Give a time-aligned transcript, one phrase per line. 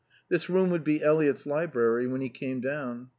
[0.29, 3.09] This room would be Eliot's library when he came down.